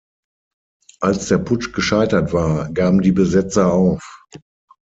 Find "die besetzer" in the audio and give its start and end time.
3.03-3.71